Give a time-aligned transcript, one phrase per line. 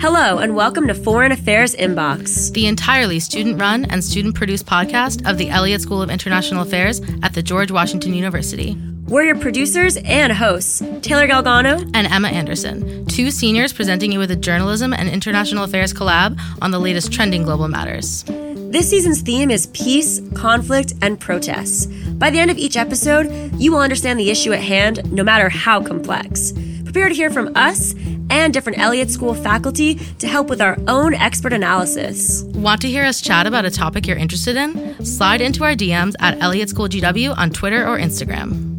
[0.00, 5.28] Hello, and welcome to Foreign Affairs Inbox, the entirely student run and student produced podcast
[5.28, 8.76] of the Elliott School of International Affairs at the George Washington University.
[9.08, 14.30] We're your producers and hosts, Taylor Galgano and Emma Anderson, two seniors presenting you with
[14.30, 18.22] a journalism and international affairs collab on the latest trending global matters.
[18.70, 21.86] This season's theme is peace, conflict, and protests.
[21.86, 25.48] By the end of each episode, you will understand the issue at hand, no matter
[25.48, 26.52] how complex.
[26.88, 27.94] Prepare to hear from us
[28.30, 32.44] and different Elliott School faculty to help with our own expert analysis.
[32.44, 35.04] Want to hear us chat about a topic you're interested in?
[35.04, 38.77] Slide into our DMs at Elliott School GW on Twitter or Instagram.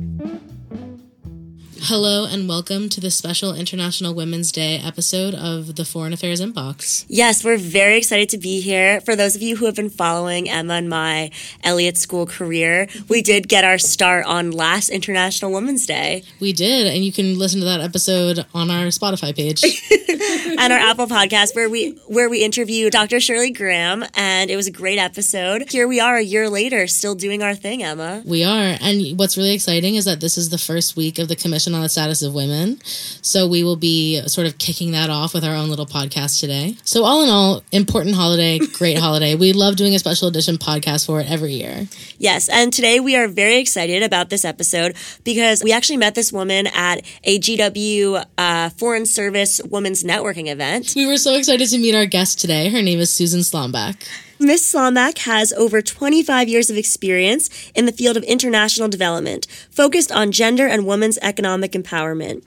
[1.84, 7.06] Hello and welcome to the special International Women's Day episode of the Foreign Affairs Inbox.
[7.08, 9.00] Yes, we're very excited to be here.
[9.02, 11.32] For those of you who have been following Emma and my
[11.64, 16.24] Elliott School career, we did get our start on last International Women's Day.
[16.42, 19.64] We did, and you can listen to that episode on our Spotify page
[20.60, 23.22] and our Apple podcast where we where we interviewed Dr.
[23.22, 25.72] Shirley Graham, and it was a great episode.
[25.72, 28.22] Here we are a year later, still doing our thing, Emma.
[28.26, 31.38] We are, and what's really exciting is that this is the first week of the
[31.38, 32.80] Commission on the Status of Women.
[32.84, 36.76] So we will be sort of kicking that off with our own little podcast today.
[36.84, 39.36] So, all in all, important holiday, great holiday.
[39.36, 41.88] We love doing a special edition podcast for it every year.
[42.18, 42.50] Yes.
[42.50, 46.68] And today we are very excited about this episode because we actually met this woman
[46.68, 50.94] at a GW uh, Foreign Service Women's Networking event.
[50.96, 52.70] We were so excited to meet our guest today.
[52.70, 53.96] Her name is Susan Slombach.
[54.42, 60.14] Miss Slombach has over 25 years of experience in the field of international development, focused
[60.14, 62.42] on gender and women's economic empowerment.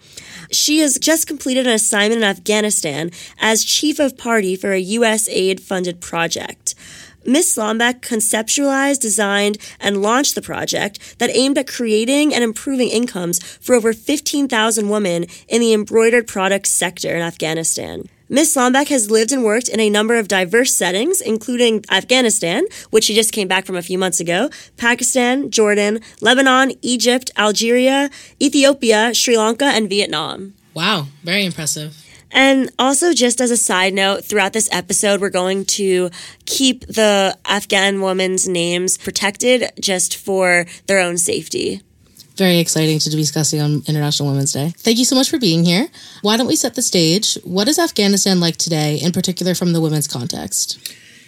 [0.51, 5.61] She has just completed an assignment in Afghanistan as chief of party for a USAID
[5.61, 6.75] funded project.
[7.27, 13.39] Miss Slombach conceptualized, designed, and launched the project that aimed at creating and improving incomes
[13.59, 18.09] for over 15,000 women in the embroidered products sector in Afghanistan.
[18.33, 23.05] Miss Slombach has lived and worked in a number of diverse settings, including Afghanistan, which
[23.05, 28.09] she just came back from a few months ago, Pakistan, Jordan, Lebanon, Egypt, Algeria,
[28.41, 30.55] Ethiopia, Sri Lanka, and Vietnam.
[30.73, 31.95] Wow, very impressive.
[32.31, 36.09] And also, just as a side note, throughout this episode, we're going to
[36.47, 41.83] keep the Afghan women's names protected just for their own safety
[42.37, 44.73] very exciting to be discussing on International Women's Day.
[44.79, 45.89] Thank you so much for being here.
[46.23, 47.35] Why don't we set the stage?
[47.45, 50.79] What is Afghanistan like today, in particular from the women's context?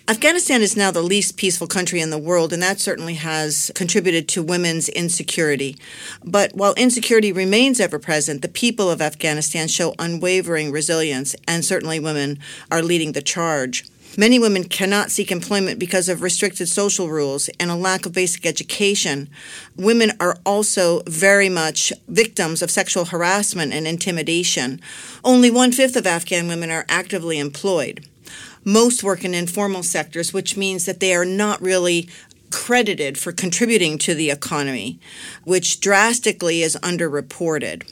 [0.07, 4.29] Afghanistan is now the least peaceful country in the world, and that certainly has contributed
[4.29, 5.79] to women's insecurity.
[6.23, 11.99] But while insecurity remains ever present, the people of Afghanistan show unwavering resilience, and certainly
[11.99, 12.39] women
[12.71, 13.87] are leading the charge.
[14.17, 18.47] Many women cannot seek employment because of restricted social rules and a lack of basic
[18.47, 19.29] education.
[19.77, 24.81] Women are also very much victims of sexual harassment and intimidation.
[25.25, 28.07] Only one fifth of Afghan women are actively employed.
[28.65, 32.09] Most work in informal sectors, which means that they are not really
[32.53, 35.01] credited for contributing to the economy,
[35.43, 37.83] which drastically is underreported.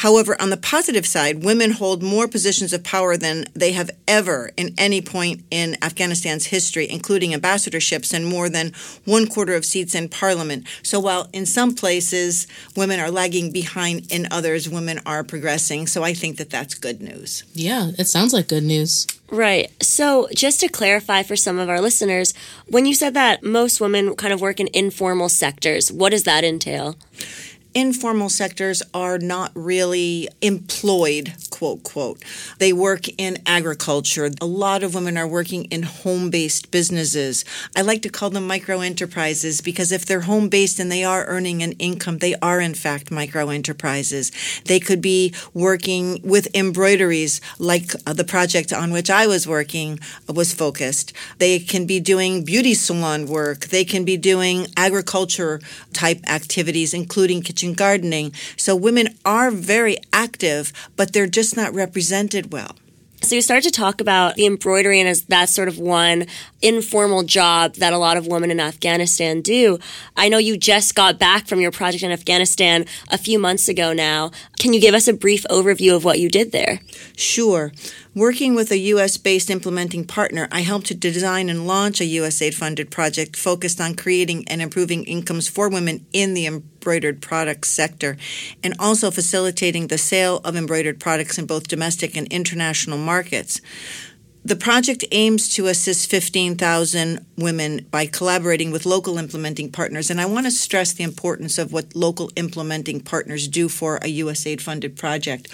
[0.00, 4.50] However, on the positive side, women hold more positions of power than they have ever
[4.56, 8.72] in any point in Afghanistan's history, including ambassadorships and more than
[9.04, 10.66] one quarter of seats in parliament.
[10.82, 15.86] So while in some places women are lagging behind, in others women are progressing.
[15.86, 17.44] So I think that that's good news.
[17.52, 19.06] Yeah, it sounds like good news.
[19.30, 19.70] Right.
[19.80, 22.34] So, just to clarify for some of our listeners,
[22.66, 26.42] when you said that most women kind of work in informal sectors, what does that
[26.42, 26.96] entail?
[27.74, 32.24] Informal sectors are not really employed, quote, quote.
[32.58, 34.30] They work in agriculture.
[34.40, 37.44] A lot of women are working in home based businesses.
[37.76, 41.26] I like to call them micro enterprises because if they're home based and they are
[41.26, 44.32] earning an income, they are in fact micro enterprises.
[44.64, 50.00] They could be working with embroideries like uh, the project on which I was working
[50.26, 51.12] was focused.
[51.36, 53.66] They can be doing beauty salon work.
[53.66, 55.60] They can be doing agriculture
[55.92, 58.32] type activities, including kitchen gardening.
[58.56, 62.76] So women are very active, but they're just not represented well.
[63.22, 66.26] So you start to talk about the embroidery and as that sort of one
[66.62, 69.78] informal job that a lot of women in Afghanistan do.
[70.16, 73.92] I know you just got back from your project in Afghanistan a few months ago
[73.92, 74.30] now.
[74.58, 76.80] Can you give us a brief overview of what you did there?
[77.16, 77.72] Sure.
[78.14, 79.16] Working with a U.S.
[79.16, 83.94] based implementing partner, I helped to design and launch a USAID funded project focused on
[83.94, 88.16] creating and improving incomes for women in the embroidered products sector
[88.64, 93.60] and also facilitating the sale of embroidered products in both domestic and international markets
[94.50, 100.10] The project aims to assist 15,000 women by collaborating with local implementing partners.
[100.10, 104.12] And I want to stress the importance of what local implementing partners do for a
[104.12, 105.46] USAID funded project.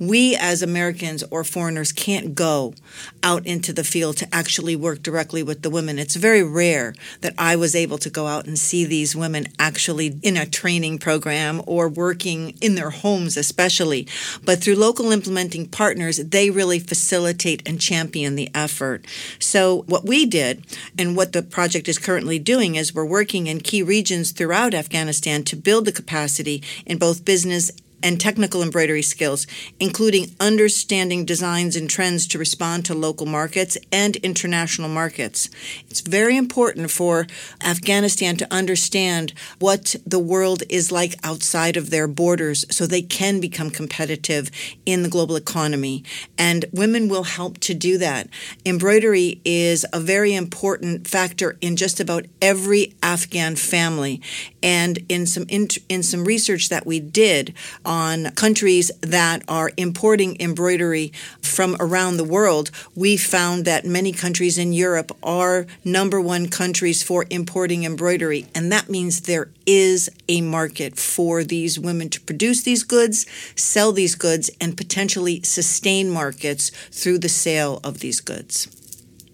[0.00, 2.74] We, as Americans or foreigners, can't go
[3.22, 6.00] out into the field to actually work directly with the women.
[6.00, 10.18] It's very rare that I was able to go out and see these women actually
[10.24, 14.08] in a training program or working in their homes, especially.
[14.44, 19.06] But through local implementing partners, they really facilitate and champion the effort.
[19.38, 20.64] So, what we did
[20.98, 25.44] and what the project is currently doing is we're working in key regions throughout Afghanistan
[25.44, 27.70] to build the capacity in both business
[28.02, 29.46] and technical embroidery skills,
[29.78, 35.50] including understanding designs and trends to respond to local markets and international markets.
[35.88, 37.26] It's very important for
[37.64, 43.40] Afghanistan to understand what the world is like outside of their borders so they can
[43.40, 44.50] become competitive
[44.86, 46.04] in the global economy.
[46.38, 48.28] And women will help to do that.
[48.64, 54.20] Embroidery is a very important factor in just about every Afghan family.
[54.62, 57.54] And in some in in some research that we did
[57.90, 64.56] on countries that are importing embroidery from around the world, we found that many countries
[64.56, 68.46] in Europe are number one countries for importing embroidery.
[68.54, 73.26] And that means there is a market for these women to produce these goods,
[73.56, 78.79] sell these goods, and potentially sustain markets through the sale of these goods.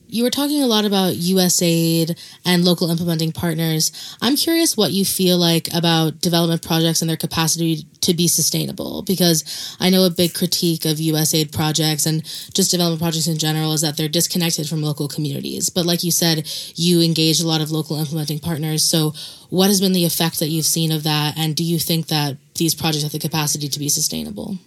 [0.08, 3.91] You were talking a lot about USAID and local implementing partners.
[4.23, 9.03] I'm curious what you feel like about development projects and their capacity to be sustainable
[9.03, 12.23] because I know a big critique of USAID projects and
[12.55, 15.70] just development projects in general is that they're disconnected from local communities.
[15.70, 18.85] But like you said, you engaged a lot of local implementing partners.
[18.85, 19.12] So,
[19.50, 21.37] what has been the effect that you've seen of that?
[21.37, 24.58] And do you think that these projects have the capacity to be sustainable?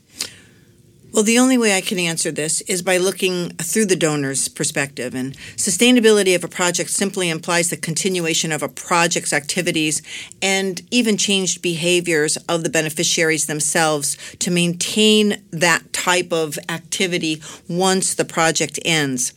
[1.19, 5.13] Well, the only way I can answer this is by looking through the donor's perspective.
[5.13, 10.01] And sustainability of a project simply implies the continuation of a project's activities
[10.42, 18.15] and even changed behaviors of the beneficiaries themselves to maintain that type of activity once
[18.15, 19.33] the project ends.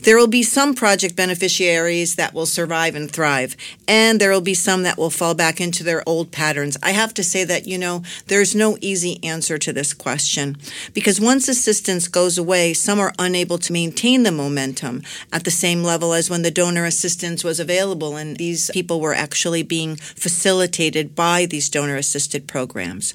[0.00, 3.56] There will be some project beneficiaries that will survive and thrive,
[3.86, 6.76] and there will be some that will fall back into their old patterns.
[6.82, 10.56] I have to say that, you know, there's no easy answer to this question
[10.94, 15.02] because once assistance goes away, some are unable to maintain the momentum
[15.32, 19.14] at the same level as when the donor assistance was available, and these people were
[19.14, 23.14] actually being facilitated by these donor assisted programs.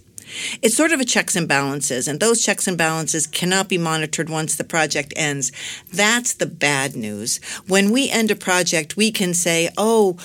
[0.62, 4.30] It's sort of a checks and balances, and those checks and balances cannot be monitored
[4.30, 5.52] once the project ends.
[5.92, 7.40] That's the bad news.
[7.68, 10.18] When we end a project, we can say, oh,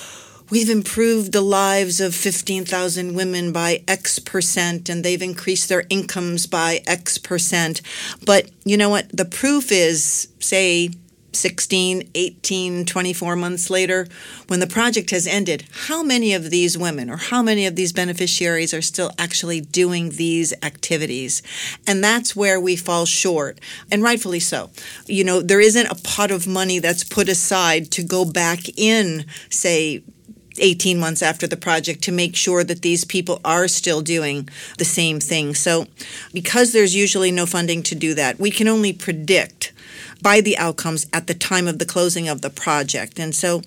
[0.51, 6.47] We've improved the lives of 15,000 women by X percent, and they've increased their incomes
[6.47, 7.83] by X percent.
[8.25, 9.15] But you know what?
[9.15, 10.91] The proof is, say,
[11.33, 14.07] 16, 18, 24 months later,
[14.47, 17.93] when the project has ended, how many of these women or how many of these
[17.93, 21.43] beneficiaries are still actually doing these activities?
[21.87, 23.61] And that's where we fall short,
[23.91, 24.71] and rightfully so.
[25.07, 29.27] You know, there isn't a pot of money that's put aside to go back in,
[29.51, 30.03] say,
[30.61, 34.85] 18 months after the project to make sure that these people are still doing the
[34.85, 35.55] same thing.
[35.55, 35.87] So,
[36.33, 39.73] because there's usually no funding to do that, we can only predict
[40.21, 43.19] by the outcomes at the time of the closing of the project.
[43.19, 43.63] And so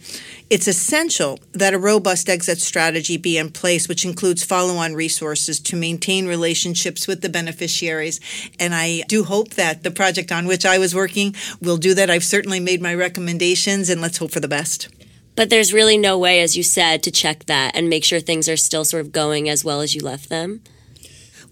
[0.50, 5.60] it's essential that a robust exit strategy be in place, which includes follow on resources
[5.62, 8.20] to maintain relationships with the beneficiaries.
[8.60, 12.10] And I do hope that the project on which I was working will do that.
[12.10, 14.90] I've certainly made my recommendations, and let's hope for the best.
[15.36, 18.50] But there's really no way, as you said, to check that and make sure things
[18.50, 20.62] are still sort of going as well as you left them.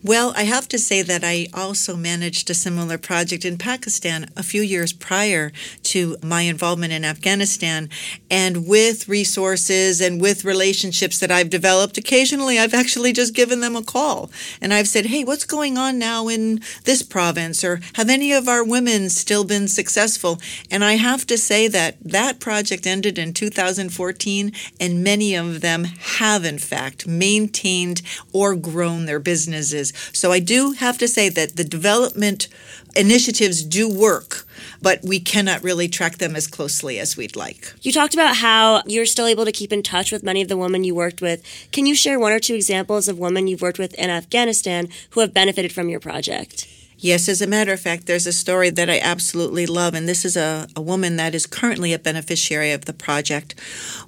[0.01, 4.43] Well, I have to say that I also managed a similar project in Pakistan a
[4.43, 5.51] few years prior
[5.83, 7.89] to my involvement in Afghanistan.
[8.31, 13.75] And with resources and with relationships that I've developed, occasionally I've actually just given them
[13.75, 14.31] a call.
[14.61, 17.61] And I've said, hey, what's going on now in this province?
[17.61, 20.39] Or have any of our women still been successful?
[20.71, 25.83] And I have to say that that project ended in 2014, and many of them
[25.83, 28.01] have, in fact, maintained
[28.31, 32.47] or grown their businesses so I do have to say that the development
[32.95, 34.45] initiatives do work,
[34.81, 37.73] but we cannot really track them as closely as we'd like.
[37.81, 40.57] You talked about how you're still able to keep in touch with many of the
[40.57, 41.43] women you worked with.
[41.71, 45.21] Can you share one or two examples of women you've worked with in Afghanistan who
[45.21, 46.67] have benefited from your project?
[47.01, 50.25] Yes, as a matter of fact, there's a story that I absolutely love, and this
[50.25, 53.57] is a, a woman that is currently a beneficiary of the project.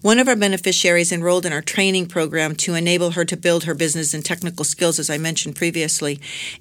[0.01, 3.74] One of our beneficiaries enrolled in our training program to enable her to build her
[3.74, 6.19] business and technical skills, as I mentioned previously,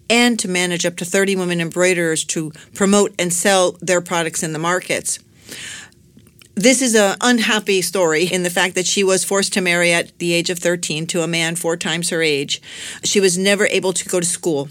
[0.09, 4.53] and to manage up to 30 women embroiderers to promote and sell their products in
[4.53, 5.19] the markets.
[6.55, 10.17] This is an unhappy story in the fact that she was forced to marry at
[10.21, 12.63] the age of 13 to a man four times her age.
[13.03, 14.69] She was never able to go to school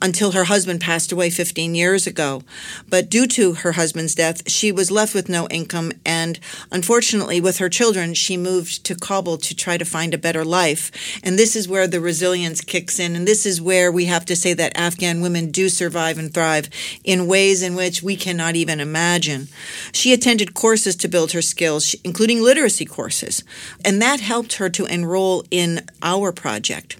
[0.00, 2.42] until her husband passed away 15 years ago.
[2.88, 5.92] But due to her husband's death, she was left with no income.
[6.04, 6.38] And
[6.70, 10.90] unfortunately, with her children, she moved to Kabul to try to find a better life.
[11.22, 13.16] And this is where the resilience kicks in.
[13.16, 16.68] And this is where we have to say that Afghan women do survive and thrive
[17.04, 19.48] in ways in which we cannot even imagine.
[19.92, 23.42] She attended courses to build her skills, including literacy courses.
[23.84, 26.96] And that helped her to enroll in our project.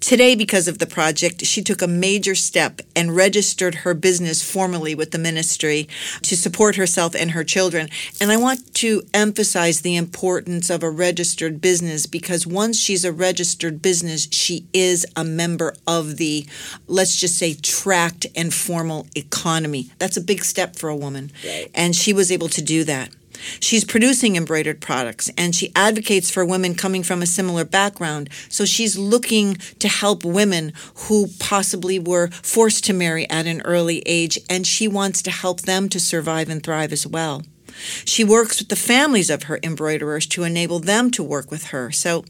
[0.00, 4.94] Today, because of the project, she took a major step and registered her business formally
[4.94, 5.88] with the ministry
[6.22, 7.88] to support herself and her children.
[8.20, 13.12] And I want to emphasize the importance of a registered business because once she's a
[13.12, 16.46] registered business, she is a member of the,
[16.86, 19.90] let's just say, tracked and formal economy.
[19.98, 21.32] That's a big step for a woman.
[21.44, 21.70] Right.
[21.74, 23.10] And she was able to do that.
[23.60, 28.30] She's producing embroidered products and she advocates for women coming from a similar background.
[28.48, 30.72] So she's looking to help women
[31.08, 35.62] who possibly were forced to marry at an early age and she wants to help
[35.62, 37.42] them to survive and thrive as well.
[38.04, 41.90] She works with the families of her embroiderers to enable them to work with her.
[41.90, 42.24] So,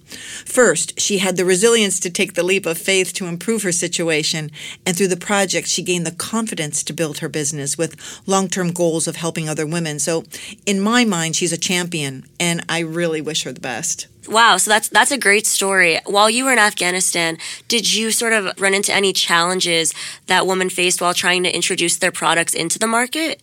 [0.45, 4.51] first, she had the resilience to take the leap of faith to improve her situation,
[4.87, 7.97] and through the project, she gained the confidence to build her business with
[8.27, 9.99] long term goals of helping other women.
[9.99, 10.25] So,
[10.67, 14.09] in my mind, she's a champion, and I really wish her the best.
[14.29, 15.99] Wow, so that's that's a great story.
[16.07, 17.37] While you were in Afghanistan,
[17.69, 19.93] did you sort of run into any challenges
[20.27, 23.43] that women faced while trying to introduce their products into the market?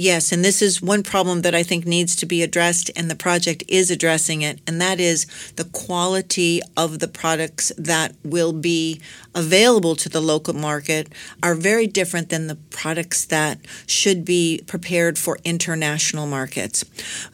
[0.00, 3.16] Yes, and this is one problem that I think needs to be addressed, and the
[3.16, 5.26] project is addressing it, and that is
[5.56, 9.00] the quality of the products that will be
[9.34, 11.12] available to the local market
[11.42, 16.84] are very different than the products that should be prepared for international markets.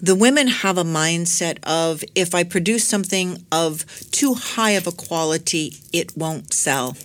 [0.01, 4.93] The women have a mindset of if I produce something of too high of a
[4.93, 6.97] quality, it won't sell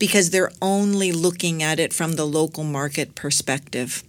[0.00, 4.02] because they're only looking at it from the local market perspective.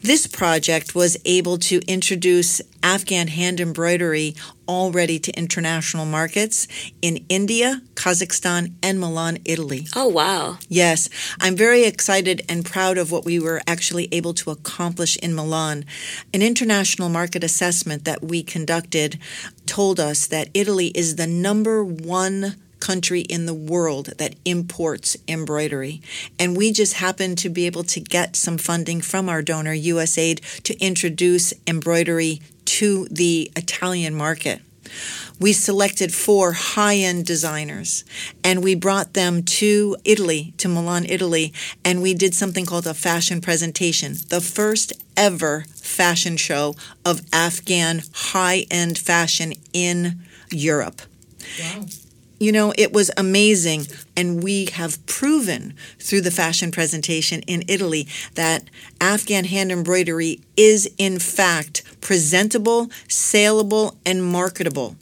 [0.00, 4.34] This project was able to introduce Afghan hand embroidery
[4.68, 6.68] already to international markets
[7.00, 9.86] in India, Kazakhstan, and Milan, Italy.
[9.96, 10.58] Oh, wow.
[10.68, 11.08] Yes,
[11.40, 15.84] I'm very excited and proud of what we were actually able to accomplish in Milan.
[16.32, 19.18] An international market assessment that we conducted
[19.66, 26.02] told us that Italy is the number one country in the world that imports embroidery.
[26.38, 30.62] And we just happened to be able to get some funding from our donor, USAID,
[30.64, 34.60] to introduce embroidery to the Italian market.
[35.40, 38.04] We selected four high end designers
[38.44, 41.54] and we brought them to Italy, to Milan, Italy,
[41.86, 48.02] and we did something called a fashion presentation, the first ever fashion show of Afghan
[48.12, 51.00] high end fashion in Europe.
[51.58, 51.86] Wow.
[52.38, 53.86] You know, it was amazing.
[54.16, 58.64] And we have proven through the fashion presentation in Italy that
[59.00, 64.96] Afghan hand embroidery is, in fact, presentable, saleable, and marketable.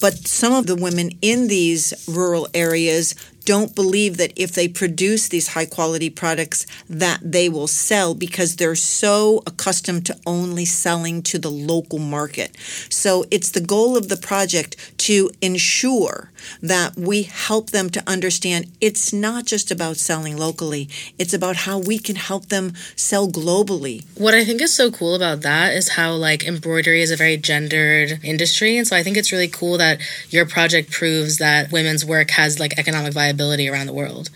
[0.00, 5.28] But some of the women in these rural areas don't believe that if they produce
[5.28, 11.22] these high quality products that they will sell because they're so accustomed to only selling
[11.22, 12.56] to the local market.
[12.88, 16.30] So it's the goal of the project to ensure
[16.62, 21.78] that we help them to understand it's not just about selling locally, it's about how
[21.78, 24.04] we can help them sell globally.
[24.16, 27.36] What I think is so cool about that is how like embroidery is a very
[27.36, 32.04] gendered industry and so I think it's really cool that your project proves that women's
[32.04, 34.30] work has like economic viability viability around the world.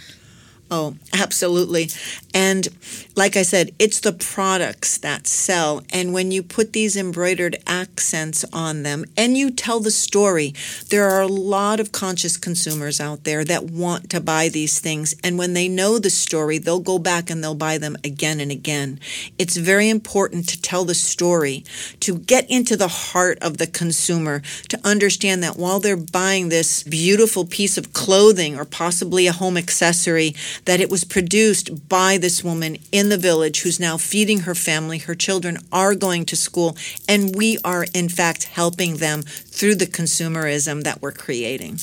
[0.71, 1.91] Oh, absolutely.
[2.37, 2.69] And
[3.16, 5.83] like I said, it's the products that sell.
[5.90, 10.52] And when you put these embroidered accents on them and you tell the story,
[10.90, 15.14] there are a lot of conscious consumers out there that want to buy these things.
[15.25, 18.50] And when they know the story, they'll go back and they'll buy them again and
[18.50, 19.00] again.
[19.38, 21.64] It's very important to tell the story,
[22.00, 26.83] to get into the heart of the consumer, to understand that while they're buying this
[26.83, 30.35] beautiful piece of clothing or possibly a home accessory,
[30.66, 34.99] that it was produced by this woman in the village who's now feeding her family.
[34.99, 36.76] Her children are going to school,
[37.09, 41.76] and we are, in fact, helping them through the consumerism that we're creating.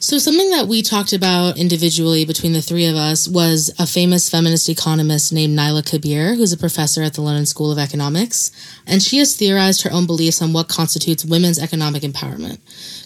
[0.00, 4.28] So, something that we talked about individually between the three of us was a famous
[4.28, 8.50] feminist economist named Naila Kabeer, who's a professor at the London School of Economics.
[8.88, 12.58] And she has theorized her own beliefs on what constitutes women's economic empowerment.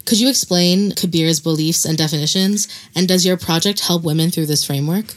[0.07, 2.69] Could you explain Kabeer's beliefs and definitions?
[2.95, 5.15] And does your project help women through this framework?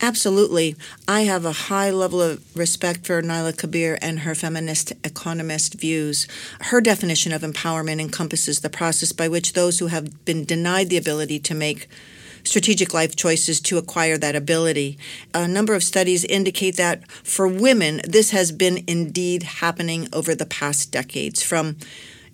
[0.00, 0.76] Absolutely.
[1.06, 6.26] I have a high level of respect for Naila Kabeer and her feminist economist views.
[6.60, 10.96] Her definition of empowerment encompasses the process by which those who have been denied the
[10.96, 11.88] ability to make
[12.42, 14.98] strategic life choices to acquire that ability.
[15.32, 20.46] A number of studies indicate that for women, this has been indeed happening over the
[20.46, 21.76] past decades from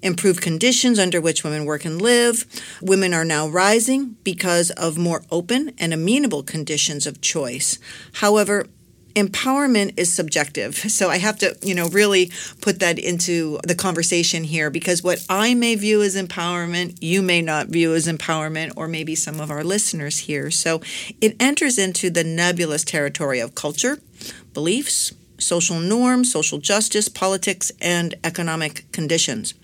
[0.02, 2.46] improved conditions under which women work and live.
[2.80, 7.78] Women are now rising because of more open and amenable conditions of choice.
[8.14, 8.66] However,
[9.14, 10.84] empowerment is subjective.
[11.00, 12.30] So I have to, you know, really
[12.60, 17.40] put that into the conversation here because what I may view as empowerment, you may
[17.40, 20.50] not view as empowerment, or maybe some of our listeners here.
[20.50, 20.82] So
[21.20, 23.98] it enters into the nebulous territory of culture,
[24.52, 29.54] beliefs, social norms, social justice, politics, and economic conditions.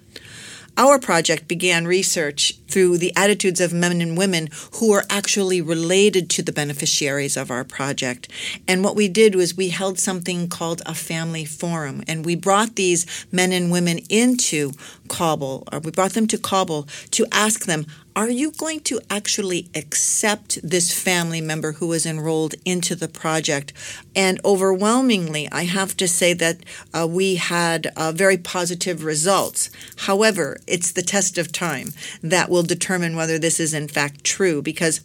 [0.78, 6.28] Our project began research through the attitudes of men and women who are actually related
[6.30, 8.28] to the beneficiaries of our project.
[8.68, 12.76] And what we did was we held something called a family forum, and we brought
[12.76, 14.72] these men and women into
[15.08, 19.68] Kabul, or we brought them to Kabul to ask them, are you going to actually
[19.74, 23.74] accept this family member who is enrolled into the project?
[24.16, 26.56] And overwhelmingly, I have to say that
[26.94, 29.68] uh, we had uh, very positive results.
[29.98, 31.92] However, it's the test of time
[32.22, 35.02] that will determine whether this is in fact true because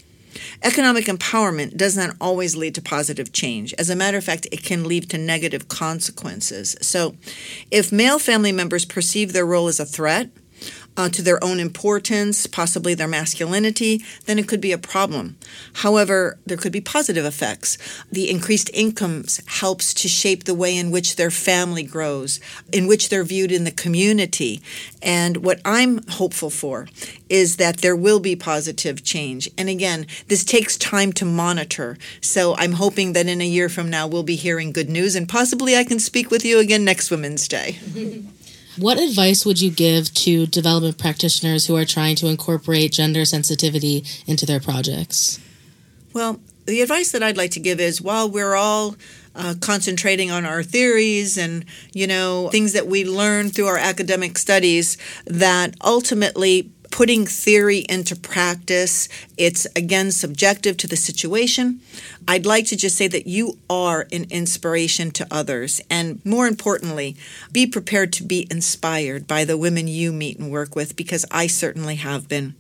[0.64, 3.74] Economic empowerment does not always lead to positive change.
[3.78, 6.78] As a matter of fact, it can lead to negative consequences.
[6.82, 7.16] So,
[7.70, 10.30] if male family members perceive their role as a threat,
[10.98, 15.38] uh, to their own importance, possibly their masculinity, then it could be a problem.
[15.76, 17.78] However, there could be positive effects.
[18.12, 22.40] The increased incomes helps to shape the way in which their family grows,
[22.72, 24.62] in which they're viewed in the community.
[25.02, 26.88] And what I'm hopeful for
[27.30, 29.50] is that there will be positive change.
[29.58, 31.98] And again, this takes time to monitor.
[32.20, 35.28] So I'm hoping that in a year from now, we'll be hearing good news and
[35.28, 37.80] possibly I can speak with you again next Women's Day.
[38.78, 44.06] What advice would you give to development practitioners who are trying to incorporate gender sensitivity
[44.26, 45.40] into their projects?
[46.14, 48.96] Well, the advice that I'd like to give is while we're all
[49.36, 54.38] uh, concentrating on our theories and you know things that we learn through our academic
[54.38, 59.08] studies that ultimately putting theory into practice.
[59.38, 61.82] It's again subjective to the situation.
[62.28, 65.82] I'd like to just say that you are an inspiration to others.
[65.90, 67.16] And more importantly,
[67.52, 71.48] be prepared to be inspired by the women you meet and work with because I
[71.48, 72.56] certainly have been.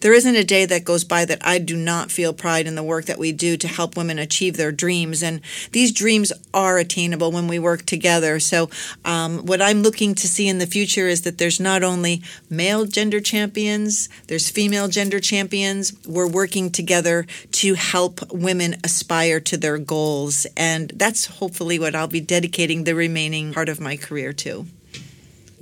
[0.00, 2.82] There isn't a day that goes by that I do not feel pride in the
[2.82, 5.22] work that we do to help women achieve their dreams.
[5.22, 5.40] And
[5.72, 8.40] these dreams are attainable when we work together.
[8.40, 8.70] So,
[9.04, 12.86] um, what I'm looking to see in the future is that there's not only male
[12.86, 15.92] gender champions, there's female gender champions.
[16.06, 20.46] We're working together to help women aspire to their goals.
[20.56, 24.66] And that's hopefully what I'll be dedicating the remaining part of my career to.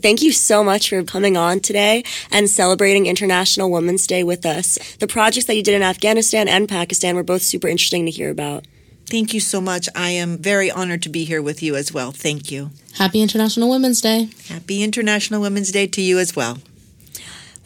[0.02, 4.78] Thank you so much for coming on today and celebrating International Women's Day with us.
[4.96, 8.30] The projects that you did in Afghanistan and Pakistan were both super interesting to hear
[8.30, 8.66] about.
[9.08, 9.88] Thank you so much.
[9.94, 12.12] I am very honored to be here with you as well.
[12.12, 12.70] Thank you.
[12.94, 14.30] Happy International Women's Day.
[14.48, 16.58] Happy International Women's Day to you as well.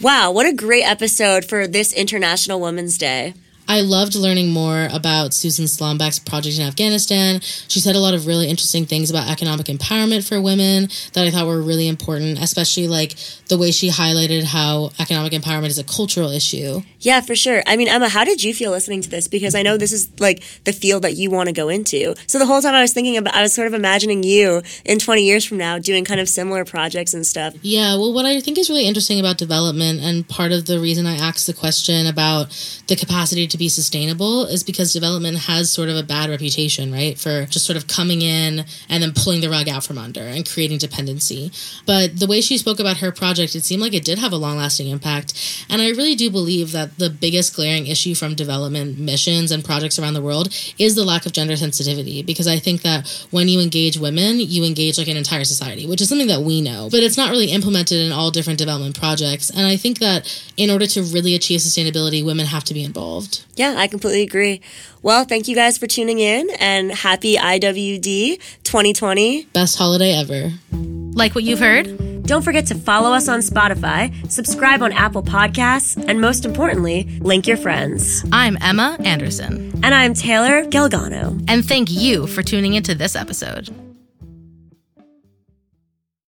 [0.01, 3.33] Wow, what a great episode for this International Women's Day.
[3.69, 7.41] I loved learning more about Susan Slombach's project in Afghanistan.
[7.69, 11.31] She said a lot of really interesting things about economic empowerment for women that I
[11.31, 13.15] thought were really important, especially like
[13.49, 16.83] the way she highlighted how economic empowerment is a cultural issue.
[17.01, 17.63] Yeah, for sure.
[17.67, 19.29] I mean, Emma, how did you feel listening to this?
[19.29, 22.15] Because I know this is like the field that you want to go into.
[22.27, 24.99] So the whole time I was thinking about, I was sort of imagining you in
[24.99, 27.55] 20 years from now doing kind of similar projects and stuff.
[27.63, 31.07] Yeah, well, what I think is really interesting about development, and part of the reason
[31.07, 32.49] I asked the question about
[32.89, 36.93] the capacity to to be sustainable is because development has sort of a bad reputation,
[36.93, 37.19] right?
[37.19, 40.49] For just sort of coming in and then pulling the rug out from under and
[40.49, 41.51] creating dependency.
[41.87, 44.37] But the way she spoke about her project, it seemed like it did have a
[44.37, 45.67] long lasting impact.
[45.71, 49.99] And I really do believe that the biggest glaring issue from development missions and projects
[49.99, 52.23] around the world is the lack of gender sensitivity.
[52.23, 56.03] Because I think that when you engage women, you engage like an entire society, which
[56.03, 59.51] is something that we know, but it's not really implemented in all different development projects.
[59.51, 63.46] And I think that in order to really achieve sustainability, women have to be involved.
[63.57, 64.61] Yeah, I completely agree.
[65.03, 69.45] Well, thank you guys for tuning in and happy IWD 2020.
[69.47, 70.53] Best holiday ever.
[70.73, 72.25] Like what you've heard?
[72.25, 77.47] Don't forget to follow us on Spotify, subscribe on Apple Podcasts, and most importantly, link
[77.47, 78.25] your friends.
[78.33, 81.43] I'm Emma Anderson, And I'm Taylor Galgano.
[81.49, 83.71] and thank you for tuning into this episode.